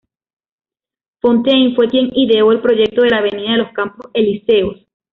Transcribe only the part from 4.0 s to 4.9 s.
Elíseos.